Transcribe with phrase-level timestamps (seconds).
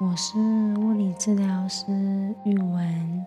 [0.00, 0.38] 我是
[0.78, 1.84] 物理治疗师
[2.46, 3.26] 玉文，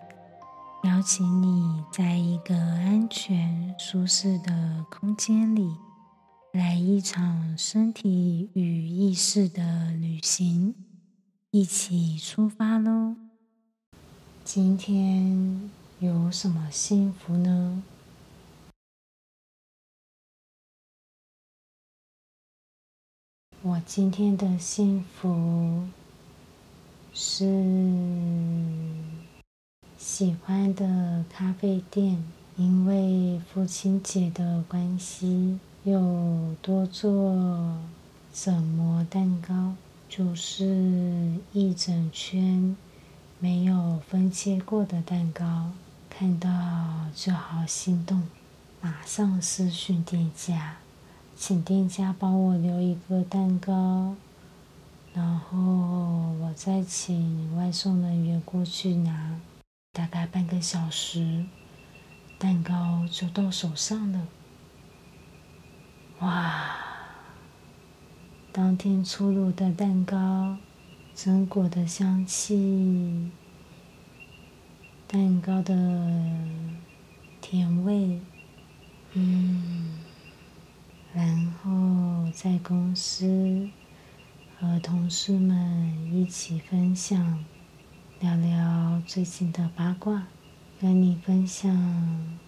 [0.82, 5.76] 邀请你在一个安全、舒适的空间里，
[6.50, 10.74] 来一场身体与意识的旅行，
[11.52, 13.14] 一起出发喽！
[14.42, 15.70] 今天
[16.00, 17.84] 有什么幸福呢？
[23.62, 25.84] 我今天的幸福
[27.16, 27.44] 是
[29.96, 32.24] 喜欢的咖啡店，
[32.56, 37.78] 因为父亲节的关系，又多做
[38.32, 39.74] 整模蛋糕，
[40.08, 42.76] 就是一整圈
[43.38, 45.70] 没有分切过的蛋糕，
[46.10, 46.50] 看到
[47.14, 48.24] 就好心动，
[48.80, 50.78] 马上私讯店家。
[51.36, 54.14] 请店家帮我留一个蛋糕，
[55.14, 55.56] 然后
[56.40, 59.40] 我再请外送人员过去拿，
[59.92, 61.44] 大概半个小时，
[62.36, 64.26] 蛋糕就到手上了。
[66.18, 66.78] 哇！
[68.50, 70.56] 当天出炉的蛋糕，
[71.14, 73.30] 榛果的香气，
[75.06, 75.74] 蛋糕的
[77.40, 78.20] 甜味，
[79.12, 80.00] 嗯。
[81.12, 83.68] 然后在公司
[84.60, 87.44] 和同事们一起分享，
[88.20, 90.28] 聊聊最近的八卦，
[90.80, 92.38] 跟你分享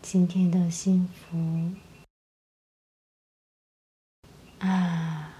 [0.00, 1.72] 今天的幸福
[4.60, 5.34] 啊！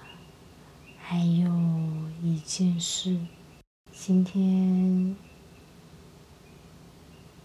[0.98, 1.48] 还有
[2.20, 3.16] 一件事，
[3.92, 5.14] 今天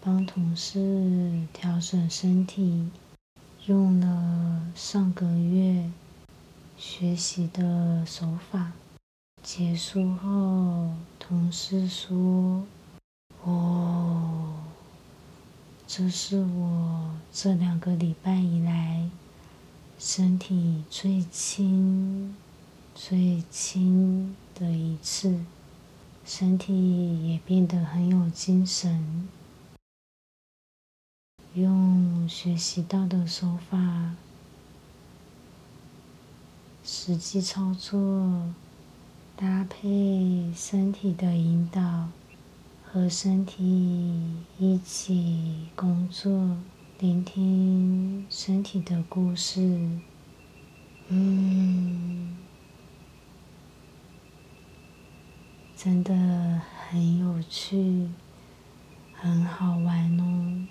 [0.01, 2.89] 帮同事调整身体。
[3.67, 5.91] 用了上个月
[6.83, 8.71] 学习的手法，
[9.43, 12.65] 结束后，同事说
[13.45, 14.55] ：“哦，
[15.85, 19.07] 这是我这两个礼拜以来
[19.99, 22.35] 身体最轻、
[22.95, 25.45] 最轻的一次，
[26.25, 29.29] 身体也变得很有精神。”
[31.53, 34.15] 用学习到的手法，
[36.93, 38.51] 实际操作，
[39.37, 42.09] 搭配身体的引导，
[42.83, 46.57] 和身体一起工作，
[46.99, 49.61] 聆听身体的故事，
[51.07, 52.37] 嗯，
[55.77, 56.13] 真的
[56.89, 58.09] 很有趣，
[59.13, 60.67] 很好玩哦。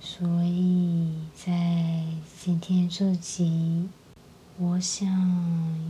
[0.00, 2.04] 所以在
[2.40, 3.88] 今天这集，
[4.58, 5.04] 我想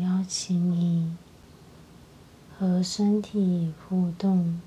[0.01, 1.15] 邀请你
[2.57, 4.59] 和身体互动，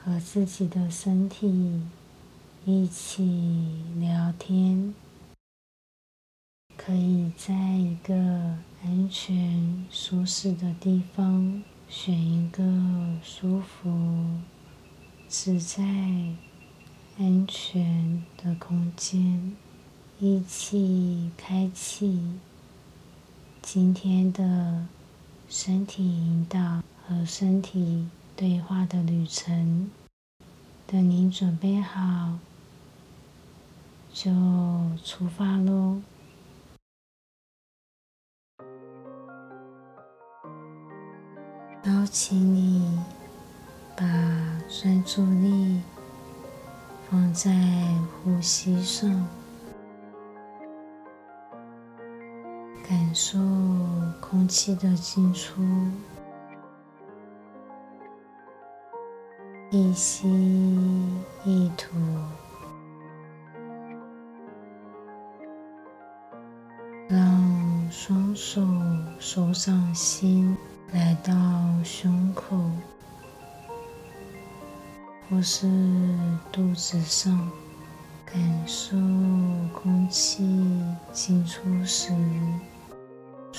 [0.00, 1.82] 和自己的身体
[2.64, 4.94] 一起聊天。
[6.76, 8.14] 可以在一个
[8.84, 12.62] 安全、舒适的地方，选一个
[13.24, 14.24] 舒服、
[15.26, 15.82] 自在。
[17.18, 19.56] 安全的空间，
[20.20, 22.20] 一起开启
[23.62, 24.84] 今天的
[25.48, 29.88] 身体引导和身体对话的旅程。
[30.88, 32.36] 等您准备好，
[34.12, 34.32] 就
[35.04, 36.00] 出发喽！
[41.84, 42.98] 邀请你
[43.96, 44.04] 把
[44.68, 45.80] 专注力。
[47.10, 47.50] 放在
[48.22, 49.26] 呼吸上，
[52.88, 53.38] 感受
[54.18, 55.60] 空气的进出，
[59.70, 60.26] 一吸
[61.44, 61.94] 一吐，
[67.08, 68.66] 让双手
[69.18, 70.56] 手掌心
[70.92, 71.34] 来到
[71.84, 72.56] 胸口。
[75.28, 75.68] 或是
[76.50, 77.38] 肚子上，
[78.24, 78.96] 感受
[79.74, 80.42] 空气
[81.12, 82.14] 进出时，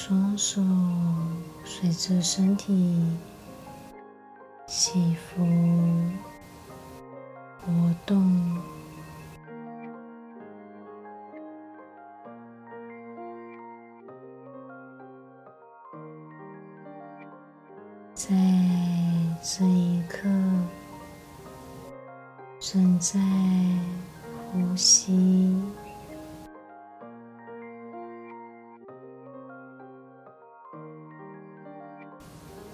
[0.09, 0.59] 双手
[1.63, 3.00] 随着身体
[4.65, 5.45] 起伏
[7.61, 7.71] 活
[8.07, 8.57] 动，
[18.15, 18.33] 在
[19.44, 20.27] 这一刻。
[22.59, 23.19] 正在
[24.51, 25.56] 呼吸，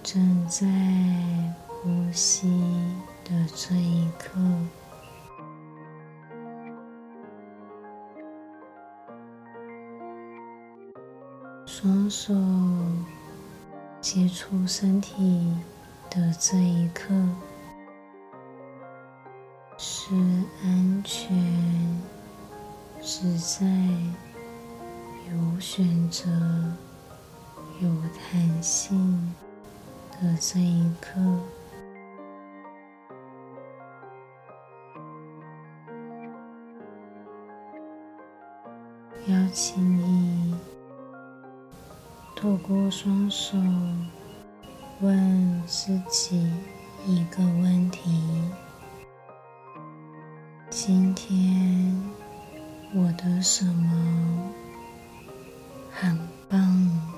[0.06, 0.64] 正在
[1.66, 2.48] 呼吸
[3.24, 4.38] 的这一刻，
[11.66, 12.32] 双手
[14.00, 15.52] 接触身体
[16.08, 17.12] 的这一刻
[19.76, 20.14] 是
[20.62, 21.36] 安全、
[23.02, 23.66] 自在、
[25.32, 26.30] 有选择、
[27.80, 27.90] 有
[28.30, 29.34] 弹性。
[30.22, 31.20] 的这一刻，
[39.26, 40.56] 邀请你
[42.34, 43.58] 透过双手
[45.00, 46.50] 问自己
[47.06, 48.42] 一个问题：
[50.70, 51.94] 今天
[52.94, 54.52] 我的什么
[55.92, 57.15] 很棒？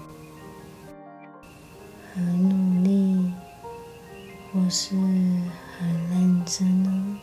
[4.70, 7.18] 是很认真呢？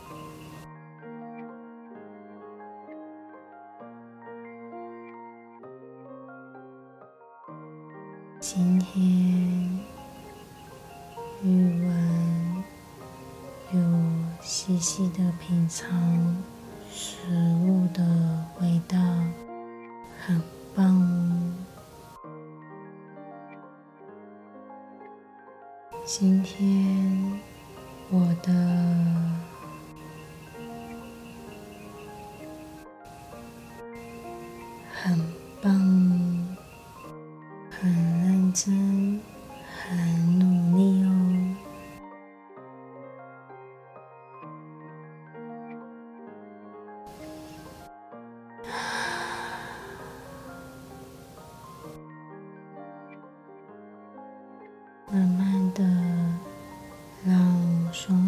[8.39, 9.03] 今天
[11.43, 12.63] 语文
[13.73, 13.79] 有
[14.41, 16.35] 细细的品尝
[16.89, 17.27] 食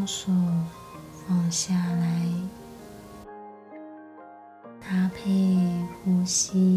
[0.07, 0.31] 手
[1.11, 2.25] 放下来，
[4.79, 5.57] 搭配
[6.01, 6.76] 呼吸，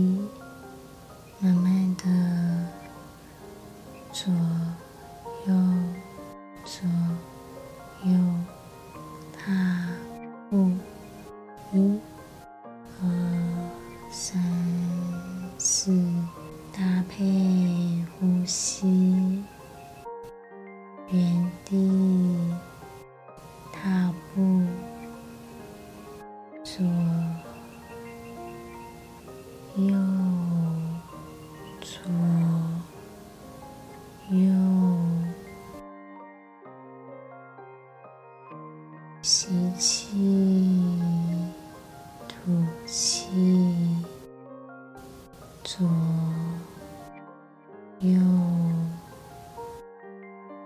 [39.32, 39.46] 吸
[39.78, 40.08] 气，
[42.26, 42.50] 吐
[42.84, 43.28] 气，
[45.62, 45.88] 左
[48.00, 48.10] 右。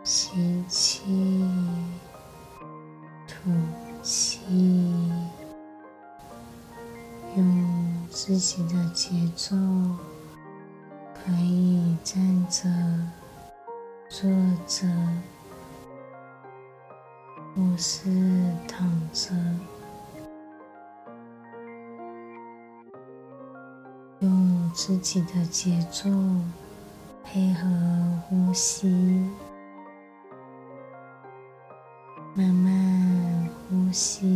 [0.02, 1.02] 吸气，
[3.28, 3.50] 吐
[4.02, 4.40] 气，
[7.36, 9.54] 用自己的节奏，
[25.14, 26.10] 己的节奏
[27.22, 27.68] 配合
[28.28, 28.88] 呼吸。
[32.34, 34.26] 慢慢呼吸，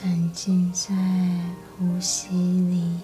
[0.00, 0.94] 沉浸在
[1.76, 3.00] 呼吸里，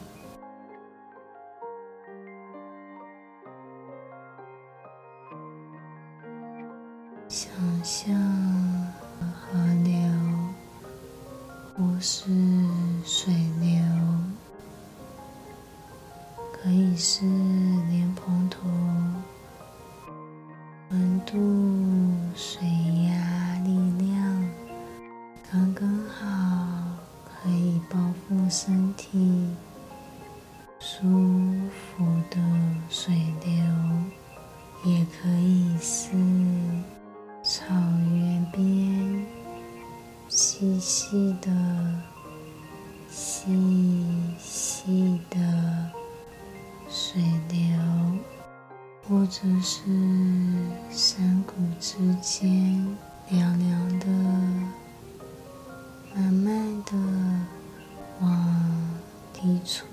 [49.07, 49.83] 或者是
[50.91, 52.97] 山谷之间
[53.29, 54.07] 凉凉的，
[56.15, 56.93] 慢慢的
[58.21, 58.91] 往
[59.33, 59.87] 低处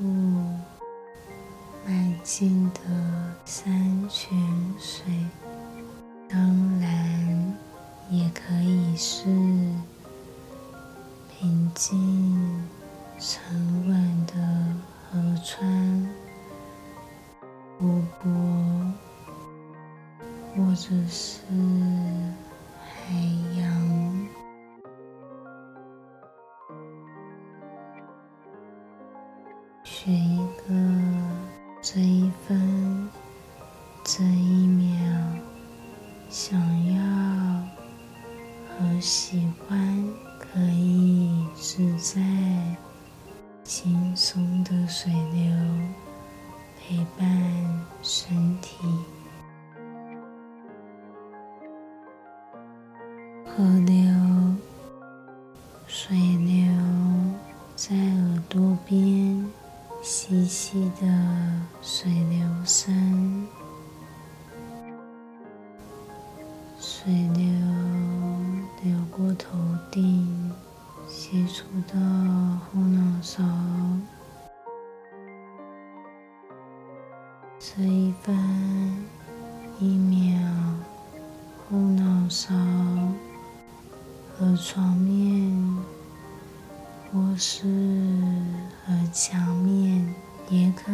[1.86, 2.80] 迈进的
[3.44, 4.30] 山泉
[4.80, 5.04] 水，
[6.30, 6.40] 当
[6.80, 7.54] 然
[8.10, 9.26] 也可以是
[11.30, 12.64] 平静
[13.20, 13.44] 沉
[13.90, 14.34] 稳的
[15.12, 16.21] 河川。
[17.82, 18.30] 湖泊，
[20.56, 21.42] 或者是
[22.78, 23.16] 海
[23.58, 24.28] 洋，
[29.84, 30.76] 选一个
[31.82, 33.10] 这一分、
[34.04, 34.88] 这一秒
[36.30, 36.60] 想
[36.94, 37.02] 要
[38.78, 40.08] 和喜欢，
[40.38, 42.22] 可以自在、
[43.64, 45.42] 轻松的水流。
[46.84, 47.31] 陪伴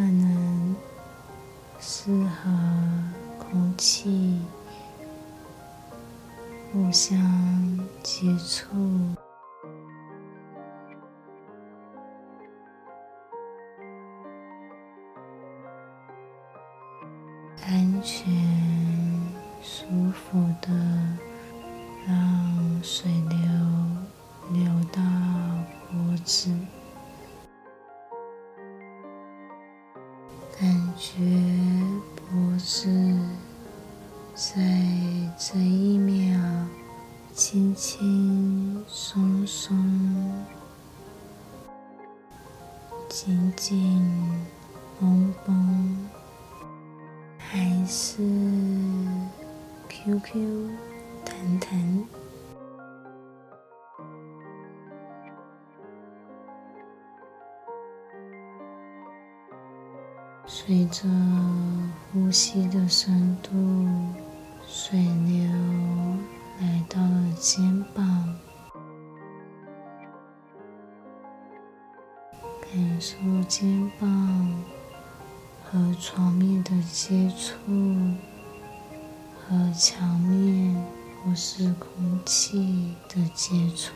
[0.09, 0.75] 能
[1.79, 2.51] 是和
[3.39, 4.41] 空气
[6.71, 7.17] 互相
[8.03, 9.26] 接触。
[60.59, 61.03] 随着
[62.11, 63.51] 呼吸的深度，
[64.67, 65.47] 水流
[66.59, 68.35] 来到了肩膀，
[72.59, 73.15] 感受
[73.47, 74.63] 肩膀。
[75.63, 77.53] 和床面的接触，
[79.37, 80.75] 和墙面
[81.23, 83.91] 或是空气的接触，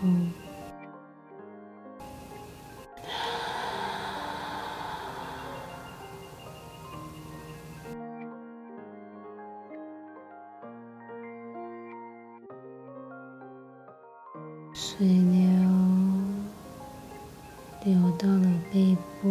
[18.71, 19.27] 背部。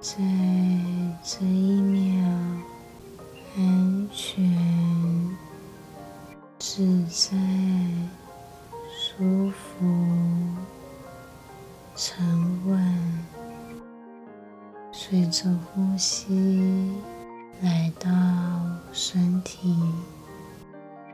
[0.00, 0.16] 在
[1.22, 2.26] 这一秒，
[3.56, 4.44] 安全、
[6.58, 7.36] 自在、
[8.90, 9.86] 舒服、
[11.96, 12.22] 沉
[12.66, 12.78] 稳，
[14.92, 16.92] 随着呼吸
[17.62, 18.10] 来到
[18.92, 19.74] 身体，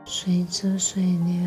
[0.05, 1.37] 随着水流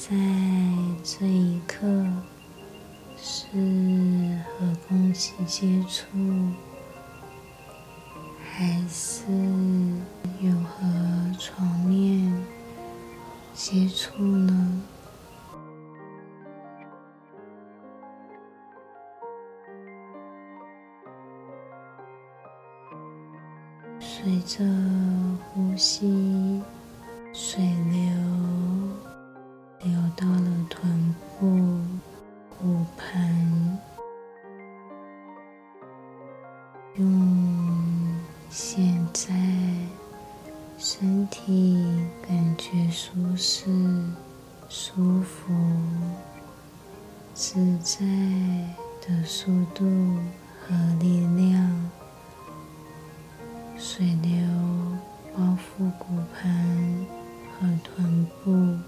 [0.00, 0.16] 在
[1.04, 1.86] 这一刻
[3.18, 3.46] 是
[4.48, 6.06] 和空气接触。
[8.42, 9.22] 还是
[10.40, 10.86] 有和
[11.38, 12.32] 床面
[13.52, 14.82] 接触呢？
[24.00, 24.64] 随着
[25.52, 26.62] 呼吸，
[49.10, 49.84] 的速度
[50.60, 51.90] 和力量，
[53.76, 54.32] 水流
[55.34, 57.06] 包覆骨盆
[57.58, 58.78] 和臀部，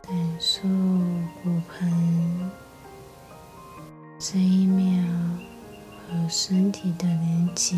[0.00, 0.62] 感受
[1.42, 2.50] 骨盆。
[4.18, 5.04] 这一秒
[6.08, 7.76] 和身体的连接，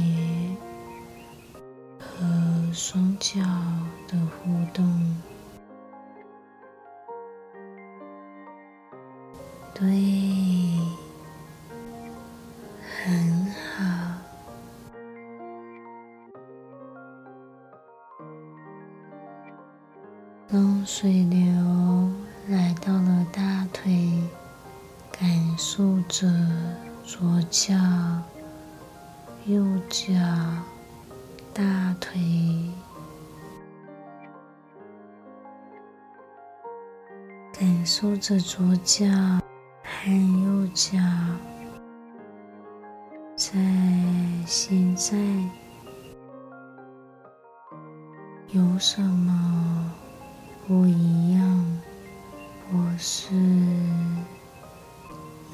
[1.99, 3.41] 和双脚
[4.07, 4.85] 的互动，
[29.47, 30.13] 右脚、
[31.53, 31.63] 大
[32.01, 32.21] 腿，
[37.53, 39.05] 感受着左脚
[39.83, 40.13] 和
[40.45, 40.97] 右脚，
[43.35, 43.59] 在
[44.47, 45.17] 现在
[48.51, 49.93] 有什么
[50.69, 51.81] 不一样，
[52.71, 53.35] 或是？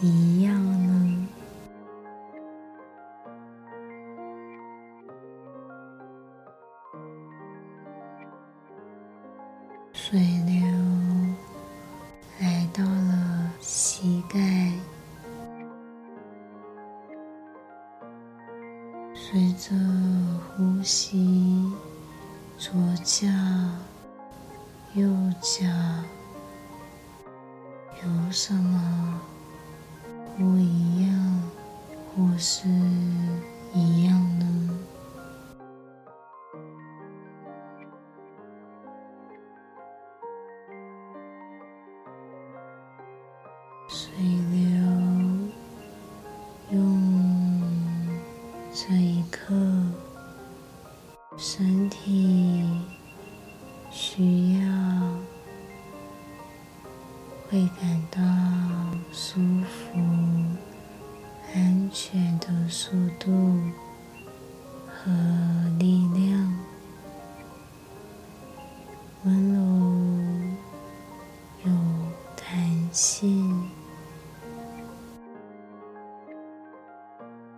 [0.00, 0.54] 一样
[0.87, 1.27] 呢？
[10.11, 10.57] 水流
[12.41, 14.73] 来到了膝盖，
[19.15, 19.75] 随着
[20.57, 21.71] 呼吸，
[22.56, 22.73] 左
[23.04, 23.26] 脚、
[24.95, 25.06] 右
[25.43, 25.67] 脚
[28.02, 29.21] 有什么？
[30.39, 31.43] 不一样，
[32.17, 32.67] 或是
[33.75, 34.57] 一样呢？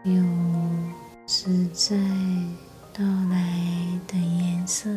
[0.03, 0.23] 有
[1.27, 1.95] 自在
[2.95, 4.89] 到来的颜色，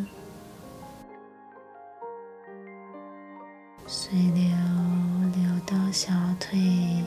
[3.86, 4.46] 水流
[5.36, 7.04] 流到小腿。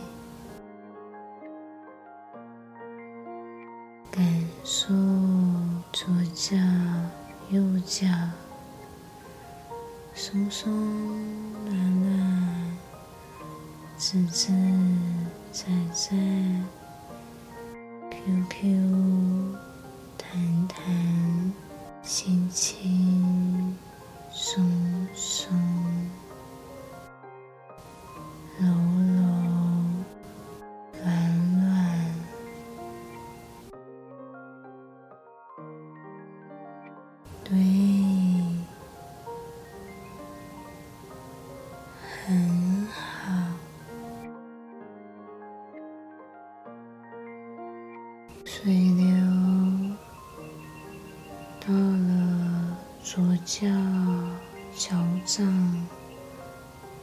[4.10, 4.22] 感
[4.62, 4.92] 受
[5.90, 6.54] 左脚、
[7.50, 8.06] 右脚
[10.14, 10.70] 松松
[11.64, 12.76] 软软、
[13.96, 14.52] 自自
[15.50, 16.16] 在在、
[37.56, 37.62] 对，
[42.26, 42.92] 很好。
[48.44, 49.06] 水流
[51.66, 53.66] 到了左脚
[54.76, 55.86] 脚掌，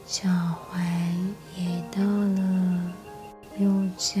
[0.06, 0.28] 脚
[0.70, 0.78] 踝
[1.56, 2.38] 也到了
[3.58, 4.20] 右脚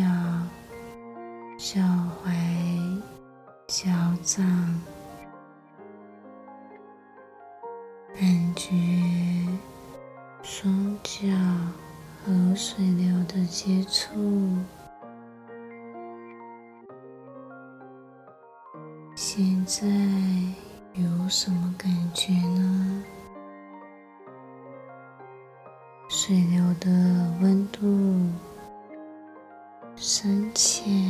[30.06, 31.03] 深浅、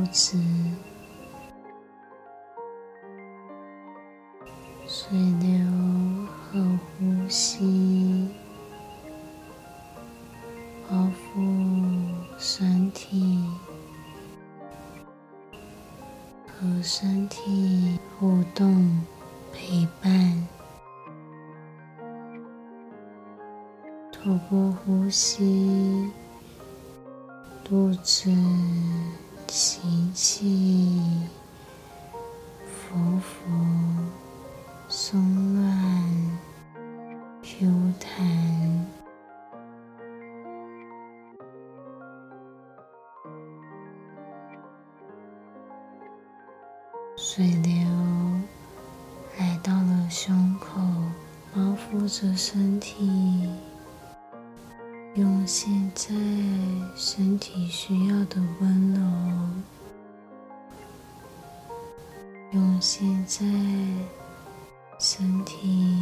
[0.00, 0.38] 肚子。
[4.86, 5.58] 水流
[6.26, 6.58] 和
[6.98, 8.28] 呼吸
[10.88, 10.96] 包
[11.34, 13.44] 覆身体，
[16.46, 19.04] 和身体互动
[19.52, 20.48] 陪伴，
[24.10, 25.59] 透过呼吸，
[51.92, 53.48] 包覆着身体，
[55.16, 56.14] 用现在
[56.94, 59.00] 身体需要的温柔，
[62.52, 63.44] 用现在。
[65.02, 65.96] 身体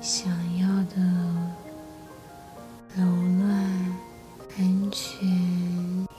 [0.00, 0.26] 想
[0.58, 0.96] 要的
[2.96, 3.46] 柔软、
[4.56, 5.28] 安全、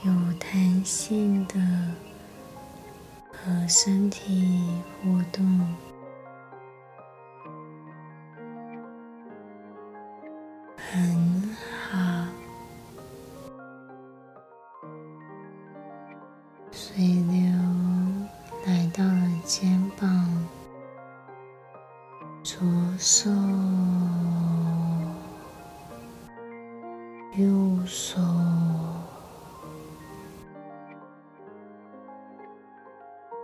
[0.04, 1.54] 有弹性的
[3.32, 4.62] 和身体
[5.02, 5.74] 互动，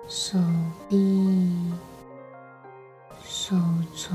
[0.09, 0.39] 手
[0.89, 0.97] 臂、
[3.25, 3.57] 手
[3.93, 4.15] 肘、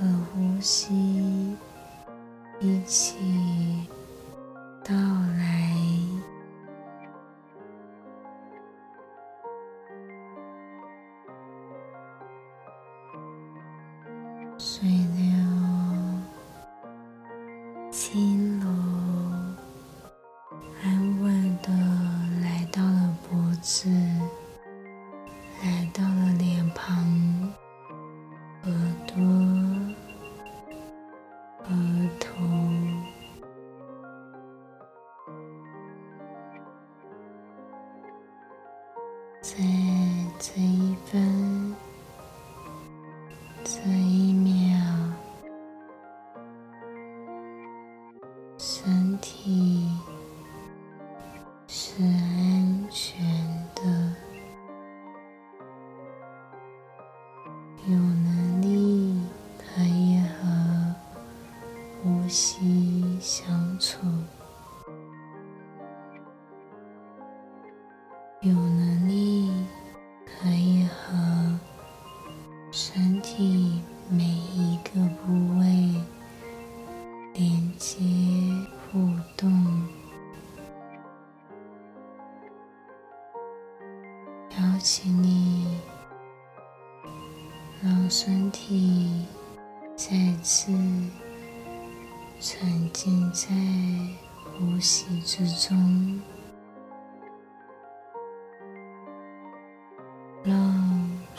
[0.00, 1.54] 和呼吸
[2.58, 3.69] 一起。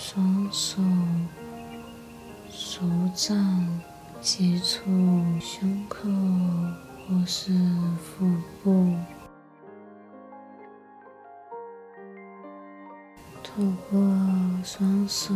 [0.03, 0.81] 双手、
[2.49, 2.81] 手
[3.13, 3.37] 掌
[4.19, 4.89] 接触
[5.39, 6.09] 胸口
[7.07, 7.53] 或是
[7.99, 8.25] 腹
[8.63, 8.95] 部，
[13.43, 13.61] 透
[13.91, 14.01] 过
[14.63, 15.35] 双手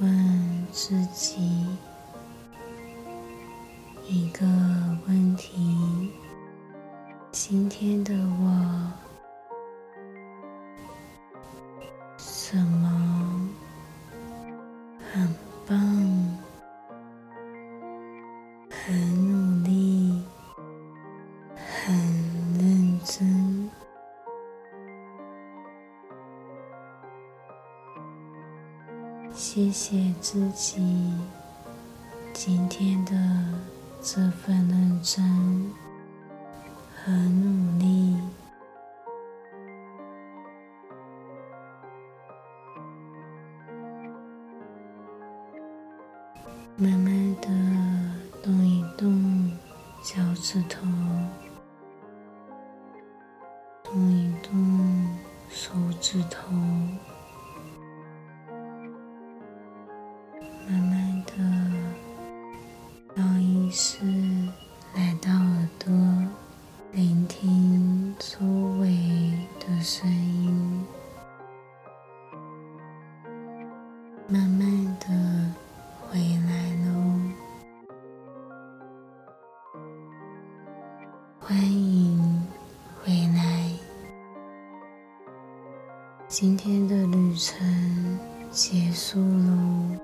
[0.00, 1.66] 问自己
[4.06, 4.44] 一个
[5.08, 6.12] 问题：
[7.32, 8.92] 今天的我
[12.18, 13.03] 什么
[15.14, 15.28] 很
[15.64, 15.78] 棒，
[18.68, 20.24] 很努力，
[21.54, 21.94] 很
[22.58, 23.70] 认真。
[29.32, 30.82] 谢谢自己
[32.32, 33.12] 今天的
[34.02, 35.72] 这份认真
[36.92, 38.16] 和努力。
[46.84, 47.48] 慢慢的
[48.42, 49.50] 动一动
[50.02, 50.86] 脚趾头，
[86.26, 88.18] 今天的旅程
[88.50, 89.98] 结束喽。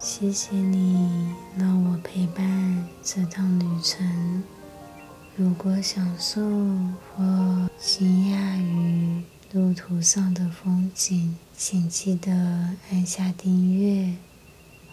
[0.00, 4.42] 谢谢你让我陪伴这趟旅程。
[5.36, 6.40] 如果享受
[7.16, 12.32] 或惊讶于路途上的风景，请记得
[12.90, 14.14] 按下订阅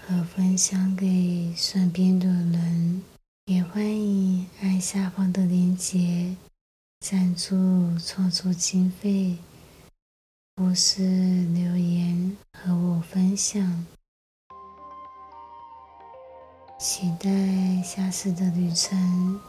[0.06, 3.02] 和分享给身边的人。
[3.46, 6.36] 也欢迎按下方的链接
[7.00, 9.38] 赞助创作经费，
[10.62, 13.84] 或是留言和我分享。
[16.78, 19.40] 期待下次的旅程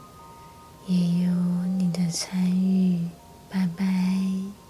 [0.87, 1.31] 也有
[1.77, 3.07] 你的参与，
[3.51, 4.62] 拜拜。